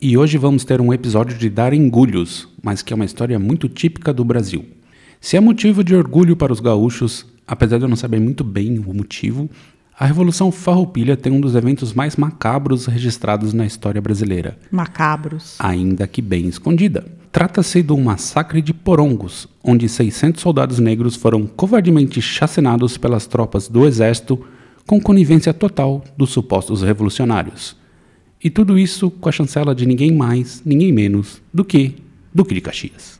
[0.00, 3.68] E hoje vamos ter um episódio de dar engulhos, mas que é uma história muito
[3.68, 4.64] típica do Brasil.
[5.20, 8.78] Se é motivo de orgulho para os gaúchos, apesar de eu não saber muito bem
[8.78, 9.48] o motivo,
[9.98, 14.58] a Revolução Farroupilha tem um dos eventos mais macabros registrados na história brasileira.
[14.70, 15.56] Macabros.
[15.60, 17.06] Ainda que bem escondida.
[17.30, 23.68] Trata-se de um massacre de porongos, onde 600 soldados negros foram covardemente chacinados pelas tropas
[23.68, 24.44] do exército
[24.86, 27.76] com conivência total dos supostos revolucionários.
[28.44, 31.94] E tudo isso com a chancela de ninguém mais, ninguém menos do que
[32.32, 33.18] Duque de Caxias.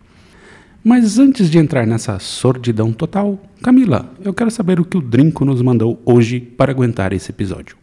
[0.85, 5.47] Mas antes de entrar nessa sordidão total, Camila, eu quero saber o que o Drinco
[5.47, 7.75] nos mandou hoje para aguentar esse episódio.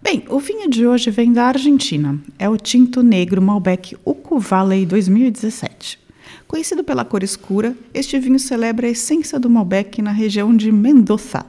[0.00, 2.16] Bem, o vinho de hoje vem da Argentina.
[2.38, 5.98] É o tinto negro Malbec Ucu Valley 2017.
[6.46, 11.44] Conhecido pela cor escura, este vinho celebra a essência do Malbec na região de Mendoza.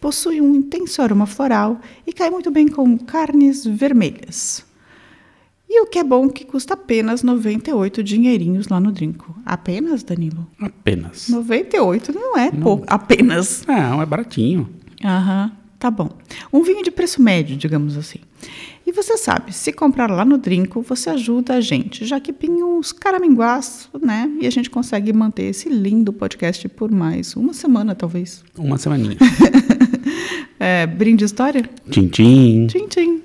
[0.00, 4.64] Possui um intenso aroma floral e cai muito bem com carnes vermelhas.
[5.68, 9.36] E o que é bom que custa apenas 98 dinheirinhos lá no Drinco.
[9.44, 10.46] Apenas, Danilo?
[10.60, 11.28] Apenas.
[11.28, 13.64] 98 não é pouco, apenas.
[13.66, 14.68] Não, é baratinho.
[15.04, 16.10] Aham, tá bom.
[16.52, 18.20] Um vinho de preço médio, digamos assim.
[18.86, 22.64] E você sabe, se comprar lá no Drinco, você ajuda a gente, já que pinha
[22.64, 24.30] uns caraminguás, né?
[24.40, 28.44] E a gente consegue manter esse lindo podcast por mais uma semana, talvez.
[28.56, 29.16] Uma semaninha.
[30.60, 31.68] é, brinde história?
[31.90, 32.68] Tchim, tchim.
[32.68, 33.22] Tchim, tchim.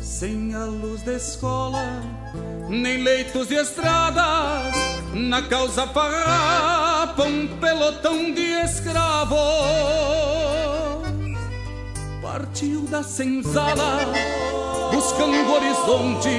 [0.00, 2.02] Sem a luz da escola,
[2.70, 4.74] nem leitos de estradas,
[5.12, 10.33] na causa farrapa um pelotão de escravos.
[12.34, 14.12] Partiu da senzala,
[14.92, 16.32] buscando horizontes,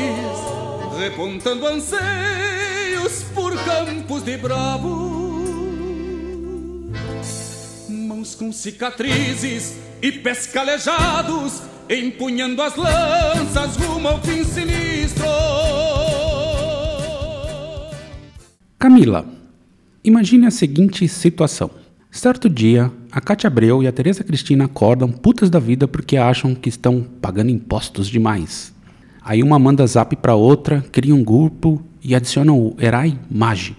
[0.99, 4.91] repontando anseios por campos de bravos.
[7.87, 15.23] Mãos com cicatrizes e pés calejados empunhando as lanças rumo ao fim sinistro.
[18.77, 19.25] Camila,
[20.03, 21.84] imagine a seguinte situação.
[22.15, 26.55] Certo dia, a Cátia Abreu e a Teresa Cristina acordam putas da vida porque acham
[26.55, 28.73] que estão pagando impostos demais.
[29.21, 33.75] Aí uma manda zap para outra, cria um grupo e adiciona o Herai Magi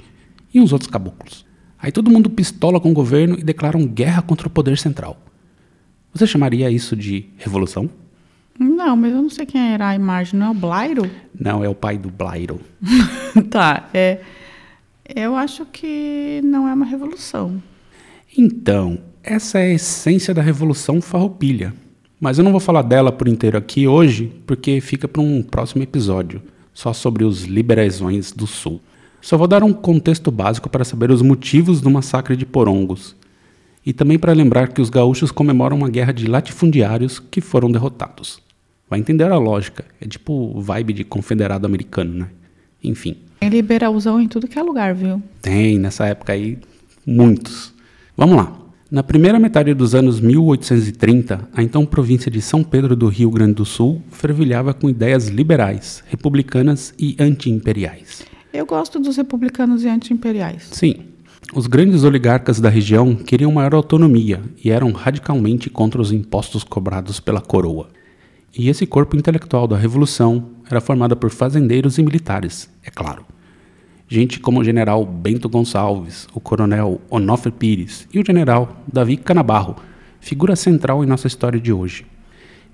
[0.52, 1.46] e uns outros caboclos.
[1.78, 5.16] Aí todo mundo pistola com o governo e declaram guerra contra o poder central.
[6.12, 7.88] Você chamaria isso de revolução?
[8.58, 10.38] Não, mas eu não sei quem era a imagem.
[10.38, 11.10] Não é o Blairo?
[11.40, 12.60] Não, é o pai do Blairo.
[13.48, 14.20] tá, é.
[15.08, 17.62] Eu acho que não é uma revolução.
[18.36, 21.72] Então, essa é a essência da Revolução Farroupilha.
[22.20, 25.82] Mas eu não vou falar dela por inteiro aqui hoje, porque fica para um próximo
[25.82, 26.42] episódio,
[26.72, 28.80] só sobre os liberezões do Sul.
[29.20, 33.16] Só vou dar um contexto básico para saber os motivos do massacre de Porongos,
[33.84, 38.40] e também para lembrar que os gaúchos comemoram uma guerra de latifundiários que foram derrotados.
[38.88, 39.84] Vai entender a lógica.
[40.00, 42.28] É tipo vibe de confederado americano, né?
[42.82, 43.16] Enfim.
[43.40, 45.22] Tem liberalzão em tudo que é lugar, viu?
[45.40, 46.58] Tem, nessa época aí,
[47.04, 47.75] muitos.
[48.16, 48.50] Vamos lá.
[48.90, 53.52] Na primeira metade dos anos 1830, a então província de São Pedro do Rio Grande
[53.52, 58.24] do Sul fervilhava com ideias liberais, republicanas e anti-imperiais.
[58.54, 60.68] Eu gosto dos republicanos e anti-imperiais.
[60.72, 61.00] Sim.
[61.54, 67.20] Os grandes oligarcas da região queriam maior autonomia e eram radicalmente contra os impostos cobrados
[67.20, 67.90] pela coroa.
[68.56, 73.26] E esse corpo intelectual da Revolução era formado por fazendeiros e militares, é claro.
[74.08, 79.76] Gente como o general Bento Gonçalves, o coronel Onofre Pires e o general Davi Canabarro,
[80.20, 82.06] figura central em nossa história de hoje.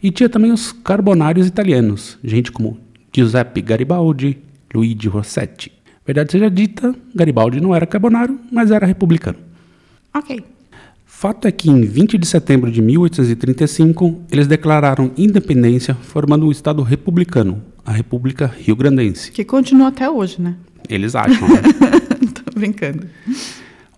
[0.02, 2.78] E tinha também os carbonários italianos, gente como
[3.14, 4.38] Giuseppe Garibaldi,
[4.74, 5.72] Luigi Rossetti.
[6.04, 9.38] Verdade seja dita, Garibaldi não era carbonário, mas era republicano.
[10.12, 10.44] Ok.
[11.06, 16.82] Fato é que em 20 de setembro de 1835, eles declararam independência, formando um estado
[16.82, 19.30] republicano, a República Rio Grandense.
[19.30, 20.56] Que continua até hoje, né?
[20.88, 21.62] Eles acham, né?
[22.34, 23.06] Tô brincando.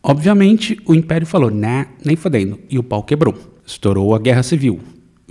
[0.02, 3.34] Obviamente, o Império falou, né, nem fodendo, e o pau quebrou.
[3.66, 4.80] Estourou a Guerra Civil.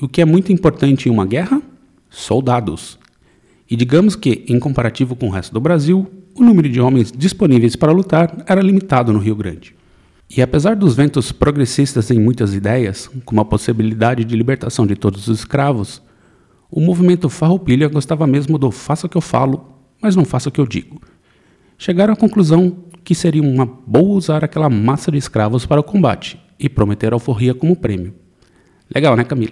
[0.01, 1.61] O que é muito importante em uma guerra?
[2.09, 2.97] Soldados.
[3.69, 7.75] E digamos que, em comparativo com o resto do Brasil, o número de homens disponíveis
[7.75, 9.75] para lutar era limitado no Rio Grande.
[10.35, 15.27] E apesar dos ventos progressistas em muitas ideias, como a possibilidade de libertação de todos
[15.27, 16.01] os escravos,
[16.71, 19.63] o movimento Farroupilha gostava mesmo do faça o que eu falo,
[20.01, 21.00] mas não faça o que eu digo.
[21.83, 26.39] Chegaram à conclusão que seria uma boa usar aquela massa de escravos para o combate
[26.57, 28.15] e prometer alforria como prêmio.
[28.95, 29.51] Legal, né, Camila?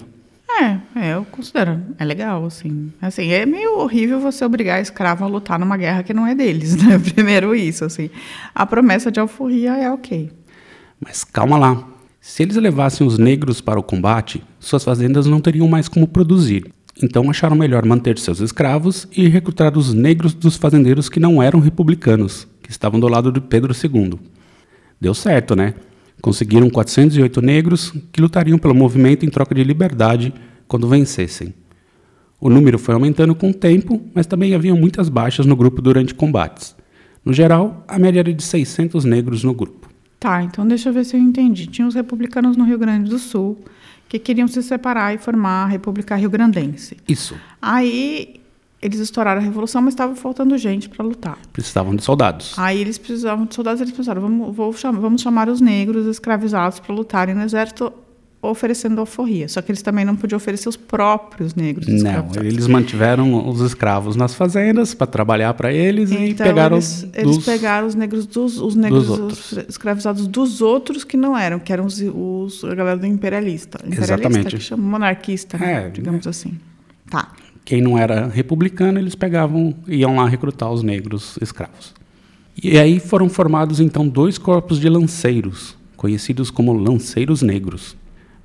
[0.49, 1.81] É, é, eu considero.
[1.99, 2.93] É legal, assim.
[3.01, 6.77] Assim, é meio horrível você obrigar escravo a lutar numa guerra que não é deles,
[6.81, 6.97] né?
[6.99, 8.09] Primeiro isso, assim.
[8.55, 10.31] A promessa de alforria é ok.
[11.01, 11.85] Mas calma lá.
[12.21, 16.71] Se eles levassem os negros para o combate, suas fazendas não teriam mais como produzir.
[17.01, 21.59] Então acharam melhor manter seus escravos e recrutar os negros dos fazendeiros que não eram
[21.59, 24.19] republicanos, que estavam do lado de Pedro II.
[24.99, 25.73] Deu certo, né?
[26.21, 30.31] Conseguiram 408 negros que lutariam pelo movimento em troca de liberdade
[30.67, 31.53] quando vencessem.
[32.39, 36.13] O número foi aumentando com o tempo, mas também havia muitas baixas no grupo durante
[36.13, 36.75] combates.
[37.25, 39.89] No geral, a média era de 600 negros no grupo.
[40.19, 41.65] Tá, então deixa eu ver se eu entendi.
[41.65, 43.57] Tinha os republicanos no Rio Grande do Sul
[44.11, 46.97] que queriam se separar e formar a República Rio Grandense.
[47.07, 47.33] Isso.
[47.61, 48.41] Aí
[48.81, 51.37] eles estouraram a revolução, mas estava faltando gente para lutar.
[51.53, 52.53] Precisavam de soldados.
[52.59, 54.21] Aí eles precisavam de soldados, eles pensaram,
[54.51, 57.93] vamos, chamar, vamos chamar os negros escravizados para lutarem no exército
[58.41, 59.47] oferecendo alforria.
[59.47, 64.15] Só que eles também não podiam oferecer os próprios negros Não, eles mantiveram os escravos
[64.15, 67.17] nas fazendas para trabalhar para eles e Então, pegaram eles, dos...
[67.17, 71.59] eles pegaram os negros dos os negros dos os escravizados dos outros que não eram,
[71.59, 73.77] que eram os, os a galera do imperialista.
[73.85, 74.55] Imperialista Exatamente.
[74.55, 75.85] que chama monarquista, né?
[75.85, 76.57] É, digamos assim.
[77.09, 77.31] Tá.
[77.63, 81.93] Quem não era republicano, eles pegavam, iam lá recrutar os negros escravos.
[82.61, 87.95] E aí foram formados então dois corpos de lanceiros, conhecidos como lanceiros negros.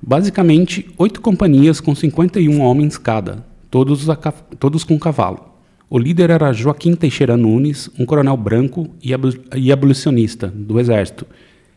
[0.01, 5.47] Basicamente, oito companhias com 51 homens cada, todos, a todos com cavalo.
[5.89, 9.11] O líder era Joaquim Teixeira Nunes, um coronel branco e,
[9.55, 11.25] e abolicionista do exército,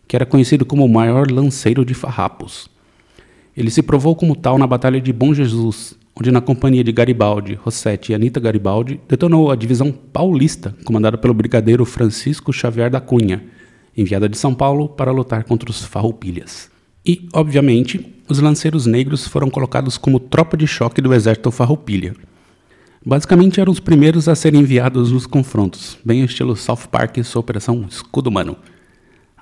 [0.07, 2.69] que era conhecido como o maior lanceiro de farrapos.
[3.57, 7.55] Ele se provou como tal na Batalha de Bom Jesus, onde na companhia de Garibaldi,
[7.55, 13.45] Rossetti e Anita Garibaldi, detonou a divisão paulista, comandada pelo brigadeiro Francisco Xavier da Cunha,
[13.97, 16.71] enviada de São Paulo para lutar contra os farroupilhas.
[17.05, 22.15] E, obviamente, os lanceiros negros foram colocados como tropa de choque do exército farroupilha.
[23.05, 27.41] Basicamente eram os primeiros a serem enviados nos confrontos, bem estilo South Park e sua
[27.41, 28.57] Operação Escudo Humano.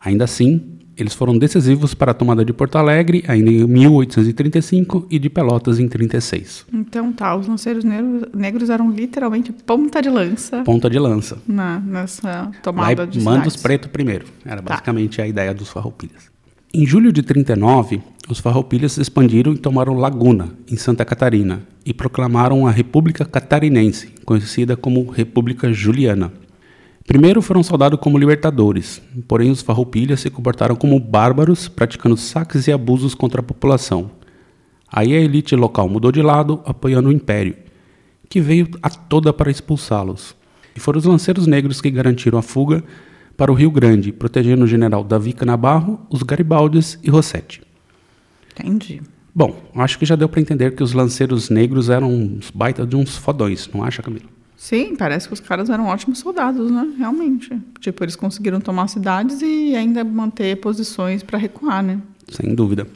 [0.00, 5.18] Ainda assim, eles foram decisivos para a tomada de Porto Alegre ainda em 1835 e
[5.18, 6.66] de Pelotas em 36.
[6.72, 11.38] Então tá, os lanceiros negros, negros eram literalmente ponta de lança Ponta de lança.
[11.46, 13.62] na, nessa tomada de manda os cidades.
[13.62, 14.26] preto primeiro.
[14.44, 14.74] Era Tá.
[14.74, 16.30] basicamente a ideia dos farroupilhas.
[16.72, 21.94] Em julho de 39, os farroupilhas se expandiram e tomaram Laguna, em Santa Catarina, e
[21.94, 26.30] proclamaram a República Catarinense, conhecida como República Juliana.
[27.06, 32.72] Primeiro foram saudados como libertadores, porém os farroupilhas se comportaram como bárbaros, praticando saques e
[32.72, 34.10] abusos contra a população.
[34.92, 37.56] Aí a elite local mudou de lado, apoiando o império,
[38.28, 40.36] que veio a toda para expulsá-los.
[40.76, 42.84] E foram os lanceiros negros que garantiram a fuga
[43.38, 47.62] para o Rio Grande, protegendo o general Davi Canabarro, os Garibaldes e Rossetti.
[48.50, 49.00] Entendi.
[49.32, 52.96] Bom, acho que já deu para entender que os lanceiros negros eram uns baita de
[52.96, 54.26] uns fodões, não acha, Camila?
[54.56, 56.94] Sim, parece que os caras eram ótimos soldados, né?
[56.98, 57.48] Realmente.
[57.78, 62.00] Tipo, eles conseguiram tomar cidades e ainda manter posições para recuar, né?
[62.28, 62.86] sem dúvida.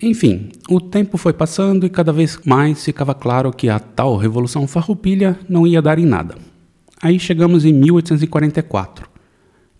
[0.00, 4.66] Enfim, o tempo foi passando e cada vez mais ficava claro que a tal Revolução
[4.66, 6.36] Farroupilha não ia dar em nada.
[7.00, 9.07] Aí chegamos em 1844.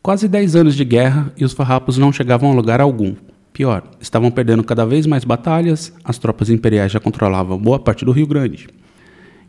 [0.09, 3.15] Quase 10 anos de guerra e os farrapos não chegavam a lugar algum.
[3.53, 8.11] Pior, estavam perdendo cada vez mais batalhas, as tropas imperiais já controlavam boa parte do
[8.11, 8.71] Rio Grande.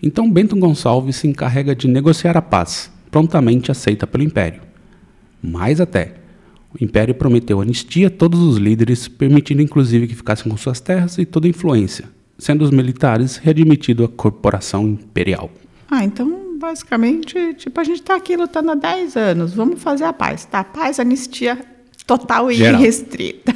[0.04, 4.62] Então Bento Gonçalves se encarrega de negociar a paz, prontamente aceita pelo Império.
[5.42, 6.16] Mais até,
[6.78, 11.18] o Império prometeu anistia a todos os líderes, permitindo inclusive que ficassem com suas terras
[11.18, 15.50] e toda influência, sendo os militares readmitido à corporação imperial.
[15.90, 20.14] Ah, então, basicamente, tipo, a gente tá aqui lutando há 10 anos, vamos fazer a
[20.14, 20.64] paz, tá?
[20.64, 21.58] Paz, anistia
[22.06, 22.82] total e Geral.
[22.82, 23.56] irrestrita.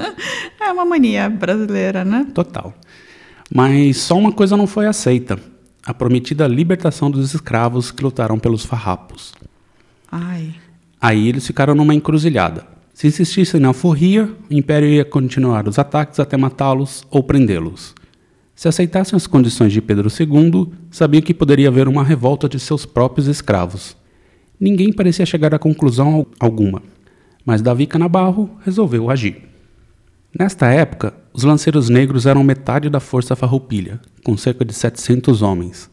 [0.60, 2.26] é uma mania brasileira, né?
[2.32, 2.72] Total.
[3.52, 5.38] Mas só uma coisa não foi aceita:
[5.84, 9.34] a prometida libertação dos escravos que lutaram pelos farrapos.
[10.10, 10.54] Ai,
[11.00, 12.66] Aí eles ficaram numa encruzilhada.
[12.92, 17.94] Se insistissem na alforria, o Império ia continuar os ataques até matá-los ou prendê-los.
[18.56, 22.86] Se aceitassem as condições de Pedro II, sabiam que poderia haver uma revolta de seus
[22.86, 23.94] próprios escravos.
[24.58, 26.82] Ninguém parecia chegar a conclusão al- alguma,
[27.44, 29.42] mas Davi Canabarro resolveu agir.
[30.38, 35.90] Nesta época, os lanceiros negros eram metade da força farroupilha, com cerca de 700 homens.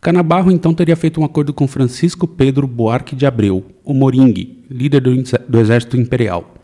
[0.00, 5.00] Canabarro então teria feito um acordo com Francisco Pedro Buarque de Abreu, o Moringue, líder
[5.00, 5.10] do,
[5.48, 6.54] do exército imperial.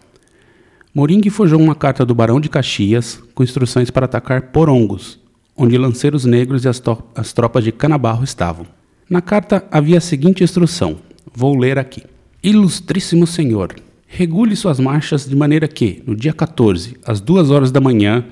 [0.95, 5.19] Moringue forjou uma carta do Barão de Caxias com instruções para atacar Porongos,
[5.57, 6.83] onde lanceiros negros e as,
[7.15, 8.67] as tropas de Canabarro estavam.
[9.09, 10.99] Na carta havia a seguinte instrução:
[11.35, 12.03] Vou ler aqui.
[12.43, 13.75] Ilustríssimo Senhor,
[14.07, 18.27] regule suas marchas de maneira que, no dia 14, às duas horas da manhã,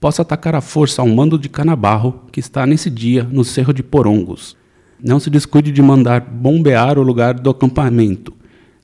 [0.00, 3.82] possa atacar à força ao mando de Canabarro, que está nesse dia no Cerro de
[3.82, 4.56] Porongos.
[5.02, 8.32] Não se descuide de mandar bombear o lugar do acampamento,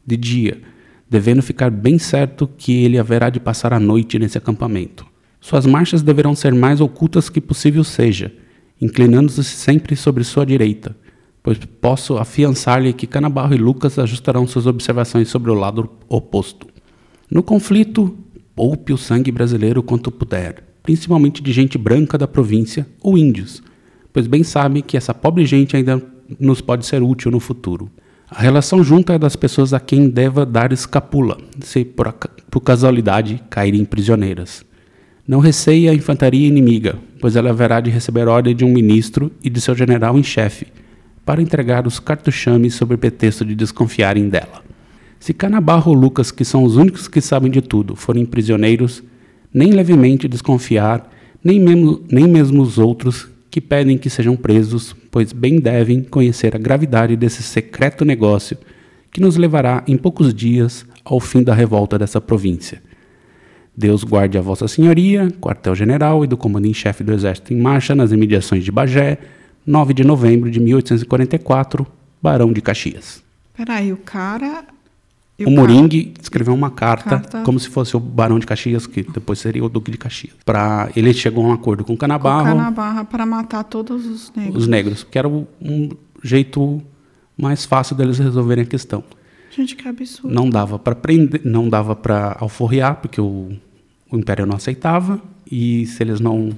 [0.05, 0.61] de dia,
[1.11, 5.05] devendo ficar bem certo que ele haverá de passar a noite nesse acampamento.
[5.41, 8.33] Suas marchas deverão ser mais ocultas que possível seja,
[8.81, 10.97] inclinando-se sempre sobre sua direita,
[11.43, 16.69] pois posso afiançar-lhe que Canabarro e Lucas ajustarão suas observações sobre o lado oposto.
[17.29, 18.17] No conflito,
[18.55, 23.63] poupe o sangue brasileiro quanto puder, principalmente de gente branca da província ou índios,
[24.13, 26.01] pois bem sabe que essa pobre gente ainda
[26.39, 27.91] nos pode ser útil no futuro.
[28.33, 32.15] A relação junta é das pessoas a quem deva dar escapula, se por,
[32.49, 34.65] por casualidade caírem prisioneiras.
[35.27, 39.51] Não receie a infantaria inimiga, pois ela haverá de receber ordem de um ministro e
[39.51, 40.69] de seu general em chefe,
[41.27, 44.63] para entregar os cartuchames sob pretexto de desconfiarem dela.
[45.19, 49.03] Se Canabarro ou Lucas, que são os únicos que sabem de tudo, forem prisioneiros,
[49.53, 51.11] nem levemente desconfiar,
[51.43, 56.55] nem mesmo, nem mesmo os outros que pedem que sejam presos, pois bem devem conhecer
[56.55, 58.57] a gravidade desse secreto negócio
[59.11, 62.81] que nos levará em poucos dias ao fim da revolta dessa província.
[63.77, 67.95] Deus guarde a Vossa Senhoria, quartel-general e do comando em chefe do Exército em marcha
[67.95, 69.19] nas imediações de Bagé,
[69.67, 71.87] 9 de novembro de 1844,
[72.23, 73.23] Barão de Caxias.
[73.57, 74.65] Peraí, o cara.
[75.41, 77.43] E O Moringue escreveu uma carta, Carta.
[77.43, 80.35] como se fosse o Barão de Caxias, que depois seria o Duque de Caxias.
[80.45, 84.57] Pra, ele chegou a um acordo com o Com Canabarro, para matar todos os negros.
[84.63, 85.89] os negros, que era um
[86.23, 86.83] jeito
[87.37, 89.03] mais fácil deles resolverem a questão.
[89.51, 90.33] Gente, que absurdo.
[90.33, 93.49] Não dava para prender, não dava para alforriar, porque o,
[94.11, 95.21] o Império não aceitava,
[95.51, 96.51] e se eles não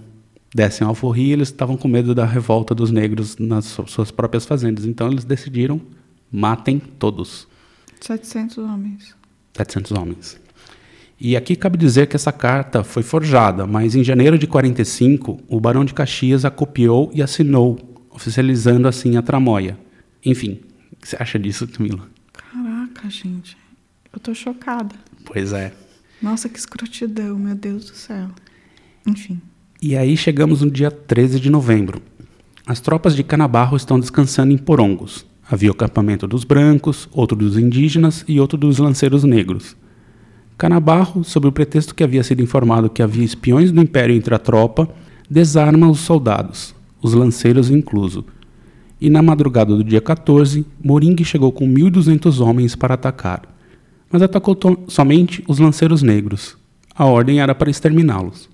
[0.55, 4.85] dessem alforria, eles estavam com medo da revolta dos negros nas su- suas próprias fazendas.
[4.85, 5.81] Então eles decidiram
[6.31, 7.47] matem todos.
[8.03, 9.15] 700 homens.
[9.57, 10.41] 700 homens.
[11.21, 15.61] E aqui cabe dizer que essa carta foi forjada, mas em janeiro de 45, o
[15.61, 17.79] Barão de Caxias a copiou e assinou,
[18.11, 19.79] oficializando assim a tramóia.
[20.25, 20.61] Enfim,
[20.93, 22.09] o que você acha disso, Camila?
[22.33, 23.57] Caraca, gente.
[24.13, 24.95] Eu tô chocada.
[25.25, 25.73] Pois é.
[26.21, 28.29] Nossa, que escrotidão, meu Deus do céu.
[29.07, 29.41] Enfim.
[29.81, 32.03] E aí chegamos no dia 13 de novembro.
[32.67, 35.27] As tropas de Canabarro estão descansando em Porongos.
[35.53, 39.77] Havia o acampamento dos brancos, outro dos indígenas e outro dos lanceiros negros.
[40.57, 44.39] Canabarro, sob o pretexto que havia sido informado que havia espiões do Império entre a
[44.39, 44.89] tropa,
[45.29, 48.25] desarma os soldados, os lanceiros incluso.
[48.99, 53.43] E na madrugada do dia 14, Moringue chegou com 1.200 homens para atacar,
[54.11, 54.57] mas atacou
[54.89, 56.57] somente os lanceiros negros.
[56.95, 58.49] A ordem era para exterminá-los.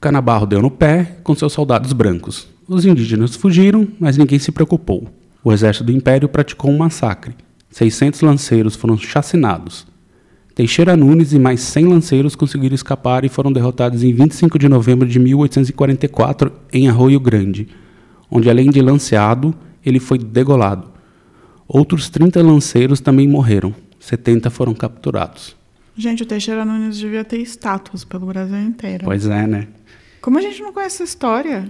[0.00, 2.48] Canabarro deu no pé com seus soldados brancos.
[2.66, 5.21] Os indígenas fugiram, mas ninguém se preocupou.
[5.44, 7.34] O exército do Império praticou um massacre.
[7.70, 9.86] 600 lanceiros foram chacinados.
[10.54, 15.08] Teixeira Nunes e mais 100 lanceiros conseguiram escapar e foram derrotados em 25 de novembro
[15.08, 17.68] de 1844 em Arroio Grande,
[18.30, 20.92] onde além de lanceado, ele foi degolado.
[21.66, 23.74] Outros 30 lanceiros também morreram.
[23.98, 25.56] 70 foram capturados.
[25.96, 29.04] Gente, o Teixeira Nunes devia ter estátuas pelo Brasil inteiro.
[29.04, 29.68] Pois é, né?
[30.20, 31.64] Como a gente não conhece essa história?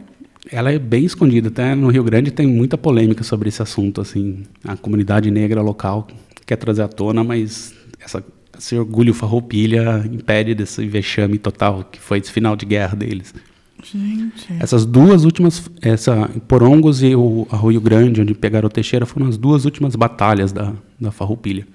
[0.50, 4.42] Ela é bem escondida, até no Rio Grande tem muita polêmica sobre esse assunto, assim,
[4.64, 6.08] a comunidade negra local
[6.44, 8.24] quer trazer à tona, mas essa,
[8.58, 13.34] esse orgulho farroupilha impede desse vexame total que foi esse final de guerra deles.
[13.82, 14.52] Gente.
[14.60, 19.36] Essas duas últimas, essa Porongos e o Arroio Grande, onde pegaram o Teixeira, foram as
[19.36, 21.66] duas últimas batalhas da, da farroupilha.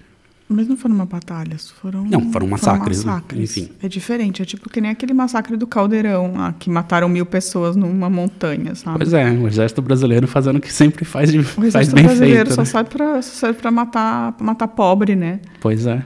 [0.49, 2.05] Mas não foram uma batalhas, foram.
[2.05, 3.11] Não, foram massacres, né?
[3.11, 3.57] massacres.
[3.57, 3.69] Enfim.
[3.83, 7.75] É diferente, é tipo que nem aquele massacre do Caldeirão lá, que mataram mil pessoas
[7.75, 8.99] numa montanha, sabe?
[8.99, 12.05] Pois é, o exército brasileiro fazendo o que sempre faz, de, O faz exército bem
[12.05, 12.55] brasileiro feito.
[12.55, 12.65] só, né?
[12.65, 15.41] serve pra, só serve pra matar, pra matar pobre, né?
[15.59, 16.01] Pois é.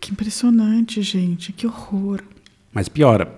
[0.00, 1.52] Que impressionante, gente.
[1.52, 2.20] Que horror.
[2.72, 3.36] Mas piora.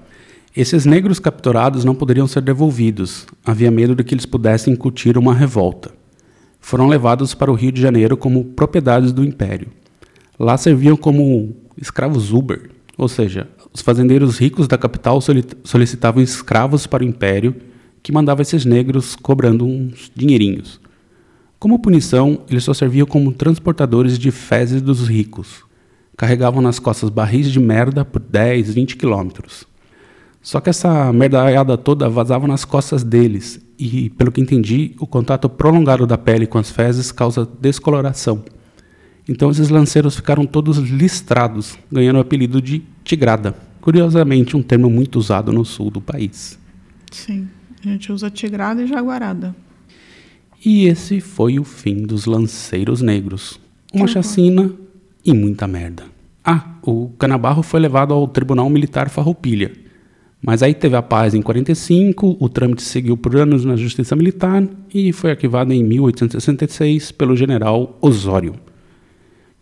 [0.57, 3.27] Esses negros capturados não poderiam ser devolvidos.
[3.45, 5.91] Havia medo de que eles pudessem incutir uma revolta.
[6.61, 9.69] Foram levados para o Rio de Janeiro como propriedades do Império.
[10.41, 16.87] Lá serviam como escravos Uber, ou seja, os fazendeiros ricos da capital soli- solicitavam escravos
[16.87, 17.55] para o Império,
[18.03, 20.81] que mandava esses negros cobrando uns dinheirinhos.
[21.59, 25.63] Como punição, eles só serviam como transportadores de fezes dos ricos.
[26.17, 29.67] Carregavam nas costas barris de merda por 10, 20 quilômetros.
[30.41, 35.51] Só que essa merdaiada toda vazava nas costas deles, e, pelo que entendi, o contato
[35.51, 38.43] prolongado da pele com as fezes causa descoloração.
[39.31, 43.55] Então esses lanceiros ficaram todos listrados, ganhando o apelido de tigrada.
[43.81, 46.59] Curiosamente, um termo muito usado no sul do país.
[47.13, 47.47] Sim.
[47.87, 49.55] A gente usa tigrada e jaguarada.
[50.65, 53.61] E esse foi o fim dos lanceiros negros.
[53.95, 54.73] uma chacina
[55.25, 56.03] e muita merda.
[56.45, 59.71] Ah, o Canabarro foi levado ao Tribunal Militar Farroupilha.
[60.43, 64.67] Mas aí teve a paz em 45, o trâmite seguiu por anos na Justiça Militar
[64.93, 68.55] e foi arquivado em 1866 pelo general Osório.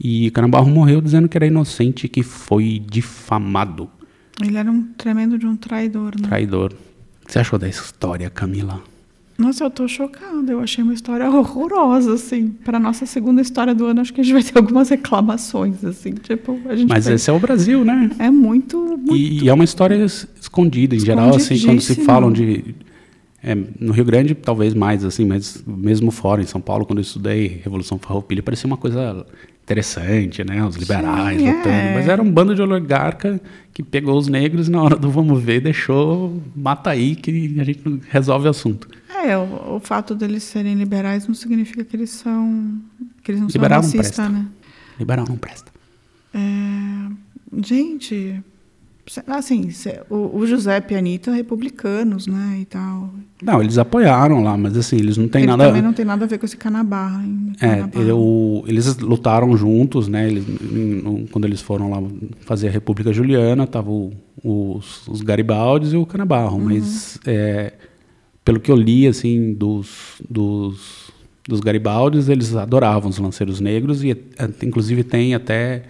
[0.01, 3.89] E Canabarro morreu dizendo que era inocente e que foi difamado.
[4.41, 6.29] Ele era um tremendo de um traidor, né?
[6.29, 6.73] Traidor.
[7.23, 8.81] O que você achou da história, Camila?
[9.37, 10.51] Nossa, eu tô chocada.
[10.53, 12.51] Eu achei uma história horrorosa, assim.
[12.65, 16.13] Para nossa segunda história do ano, acho que a gente vai ter algumas reclamações, assim.
[16.13, 18.11] Tipo, a gente Mas vai- esse é o Brasil, né?
[18.19, 21.97] é muito, muito E, e é uma história es- escondida, em geral, assim, quando se
[22.05, 22.75] falam de.
[23.43, 27.03] é, no Rio Grande, talvez mais, assim, mas mesmo fora, em São Paulo, quando eu
[27.03, 29.25] estudei Revolução Farroupilha, parecia uma coisa
[29.69, 30.65] interessante, né?
[30.65, 31.69] Os liberais Sim, lutando.
[31.69, 31.95] é.
[31.95, 33.41] Mas era um bando de oligarca
[33.73, 37.65] que pegou os negros e na hora do vamos ver deixou, mata aí que a
[37.65, 38.89] gente resolve o assunto.
[39.25, 42.81] É, o, o fato deles serem liberais não significa que eles são.
[43.23, 44.47] que eles não Liberal são racistas, né?
[44.99, 45.71] Liberal não presta.
[46.35, 46.39] É,
[47.65, 48.43] gente,
[49.27, 49.71] assim,
[50.11, 53.11] o, o Giuseppe e a Anitta, republicanos, né, e tal.
[53.43, 55.67] Não, eles apoiaram lá, mas assim, eles não têm nada.
[55.67, 57.23] também não tem nada a ver com esse canabarra.
[57.25, 58.05] hein, É, canabarra.
[58.05, 60.27] eu- eles lutaram juntos, né?
[60.29, 60.45] Eles,
[61.31, 62.03] quando eles foram lá
[62.41, 64.13] fazer a República Juliana, tava o-
[64.43, 67.73] os, os Garibaldes e o Canabarro, mas é,
[68.45, 71.11] pelo que eu li, assim, dos, dos,
[71.47, 74.17] dos Garibaldes, eles adoravam os lanceiros negros e, é,
[74.65, 75.83] inclusive, tem até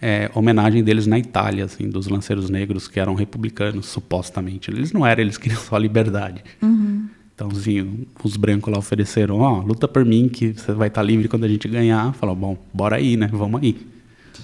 [0.00, 4.70] é, homenagem deles na Itália, assim, dos lanceiros negros que eram republicanos, supostamente.
[4.70, 6.42] Eles não eram, eles queriam só liberdade.
[7.34, 11.26] Então, assim, os brancos lá ofereceram, ó, luta por mim que você vai estar livre
[11.28, 12.12] quando a gente ganhar.
[12.14, 13.28] Falaram, bom, bora aí, né?
[13.32, 13.76] Vamos aí.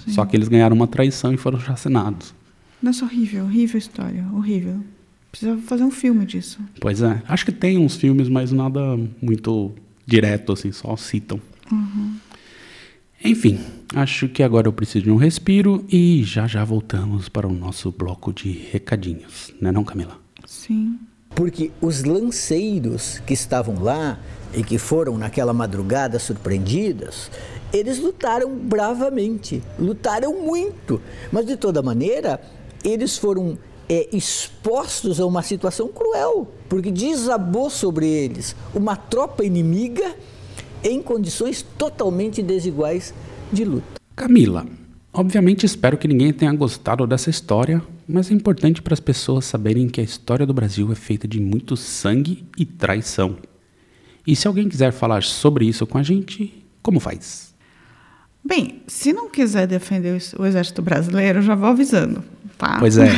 [0.07, 2.33] Só que eles ganharam uma traição e foram chacinados.
[2.81, 4.79] Nossa, horrível, horrível história, horrível.
[5.31, 6.59] Precisa fazer um filme disso.
[6.79, 7.21] Pois é.
[7.27, 8.79] Acho que tem uns filmes, mas nada
[9.21, 9.73] muito
[10.05, 11.39] direto, assim, só citam.
[13.23, 13.59] Enfim,
[13.95, 17.91] acho que agora eu preciso de um respiro e já já voltamos para o nosso
[17.91, 19.53] bloco de recadinhos.
[19.59, 20.19] Né não, Camila?
[20.45, 20.99] Sim.
[21.35, 24.19] Porque os lanceiros que estavam lá
[24.53, 27.29] e que foram naquela madrugada surpreendidos,
[27.73, 31.01] eles lutaram bravamente, lutaram muito.
[31.31, 32.39] Mas de toda maneira,
[32.83, 33.57] eles foram
[33.89, 40.15] é, expostos a uma situação cruel, porque desabou sobre eles uma tropa inimiga
[40.83, 43.13] em condições totalmente desiguais
[43.51, 43.99] de luta.
[44.15, 44.65] Camila,
[45.13, 49.87] obviamente espero que ninguém tenha gostado dessa história, mas é importante para as pessoas saberem
[49.87, 53.37] que a história do Brasil é feita de muito sangue e traição.
[54.25, 57.53] E se alguém quiser falar sobre isso com a gente, como faz?
[58.43, 62.23] Bem, se não quiser defender o exército brasileiro, eu já vou avisando,
[62.57, 62.77] tá?
[62.79, 63.09] Pois é,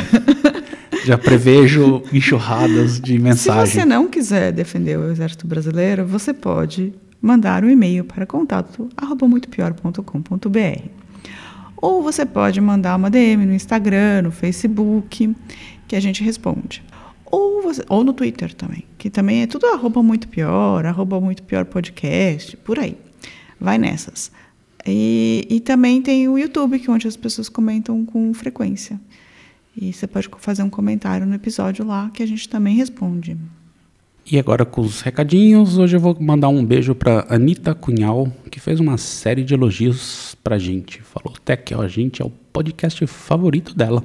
[1.06, 3.66] já prevejo enxurradas de Se mensagem.
[3.74, 9.26] você não quiser defender o exército brasileiro, você pode mandar um e-mail para contato arroba
[9.28, 10.88] muitopior.com.br.
[11.76, 15.34] Ou você pode mandar uma DM no Instagram, no Facebook,
[15.88, 16.82] que a gente responde.
[17.24, 21.42] Ou, você- ou no Twitter também, que também é tudo arroba muito pior, arroba muito
[21.42, 22.96] pior podcast, por aí.
[23.58, 24.30] Vai nessas.
[24.86, 29.00] E, e também tem o YouTube, que é onde as pessoas comentam com frequência.
[29.76, 33.36] E você pode fazer um comentário no episódio lá, que a gente também responde.
[34.32, 38.60] E agora com os recadinhos, hoje eu vou mandar um beijo para Anitta Cunhal, que
[38.60, 41.02] fez uma série de elogios pra gente.
[41.02, 44.04] Falou até que a gente é o podcast favorito dela.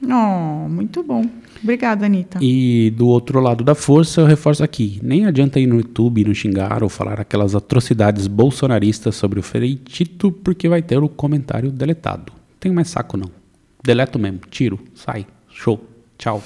[0.00, 1.24] Oh, muito bom.
[1.60, 2.38] Obrigada, Anitta.
[2.40, 6.24] E do outro lado da força, eu reforço aqui: nem adianta ir no YouTube e
[6.24, 11.08] nos xingar ou falar aquelas atrocidades bolsonaristas sobre o Frei Tito, porque vai ter o
[11.08, 12.32] comentário deletado.
[12.60, 13.30] Tenho mais saco não.
[13.82, 15.82] Deleto mesmo, tiro, sai, show,
[16.16, 16.40] tchau.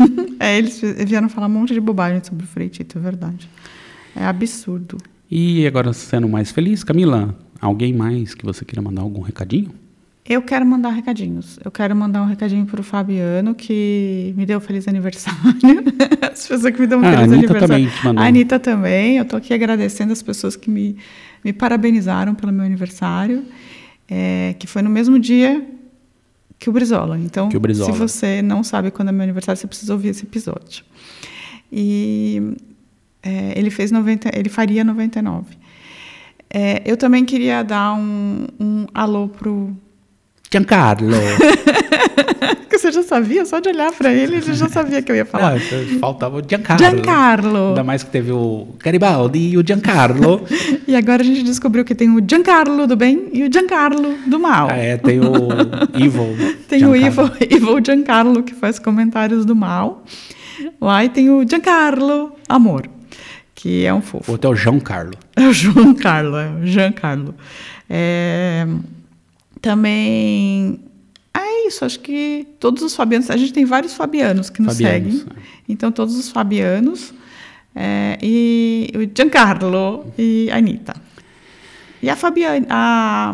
[0.40, 3.48] É, eles vieram falar um monte de bobagem sobre o Frei Tito, é verdade.
[4.16, 4.96] É absurdo.
[5.30, 9.70] E agora sendo mais feliz, Camila, alguém mais que você queira mandar algum recadinho?
[10.24, 11.58] Eu quero mandar recadinhos.
[11.64, 15.38] Eu quero mandar um recadinho pro Fabiano, que me deu feliz aniversário.
[16.22, 17.68] As pessoas que me dão um Ah, a feliz Anitta aniversário.
[17.68, 18.24] também te mandou.
[18.24, 19.16] A Anitta também.
[19.18, 20.96] Eu tô aqui agradecendo as pessoas que me,
[21.44, 23.44] me parabenizaram pelo meu aniversário,
[24.08, 25.64] é, que foi no mesmo dia
[26.60, 27.18] que o Brizola.
[27.18, 27.90] Então, Que o Brizola.
[27.92, 30.84] se você não sabe quando é meu aniversário, você precisa ouvir esse episódio.
[31.72, 32.54] E
[33.22, 35.56] é, ele fez 90, ele faria 99.
[36.52, 39.74] É, eu também queria dar um, um alô pro
[40.52, 41.08] Giancarlo!
[42.80, 45.50] você já sabia, só de olhar para ele, você já sabia que eu ia falar.
[45.60, 46.78] Ah, faltava o Giancarlo.
[46.84, 47.68] Giancarlo.
[47.68, 50.44] Ainda mais que teve o Garibaldi e o Giancarlo.
[50.86, 54.38] E agora a gente descobriu que tem o Giancarlo do bem e o Giancarlo do
[54.40, 54.68] mal.
[54.70, 55.48] ah, é, tem o
[55.94, 56.36] Evil.
[56.68, 57.32] Tem o Giancarlo.
[57.40, 60.04] Ivo, Ivo Giancarlo, que faz comentários do mal.
[60.80, 62.88] Lá e tem o Giancarlo Amor,
[63.54, 64.30] que é um fofo.
[64.30, 65.12] O outro é o João Carlo.
[65.36, 67.34] É o João Carlo, é o Jean Carlo.
[67.88, 68.66] É,
[69.60, 70.80] também.
[71.70, 73.30] É isso, acho que todos os Fabianos.
[73.30, 75.26] A gente tem vários Fabianos que nos Fabianos, seguem.
[75.68, 77.14] Então, todos os Fabianos.
[77.76, 80.96] é, e o Giancarlo e a Anitta.
[82.02, 83.32] E a Fabiane, a,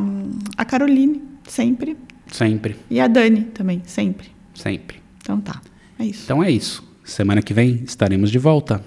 [0.56, 1.96] a Caroline, sempre.
[2.30, 4.28] Sempre, E a Dani também, sempre.
[4.54, 5.00] sempre.
[5.22, 5.60] Então tá,
[5.98, 6.24] é isso.
[6.24, 6.84] Então é isso.
[7.04, 8.84] Semana que vem estaremos de volta.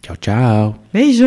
[0.00, 0.82] Tchau, tchau.
[0.92, 1.26] Beijo!